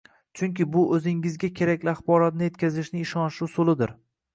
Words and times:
chunki 0.39 0.65
bu 0.75 0.81
o‘zingizga 0.97 1.51
kerakli 1.61 1.95
axborotni 1.95 2.49
yetkazishning 2.51 3.09
ishonchli 3.09 3.51
usulidir. 3.53 4.01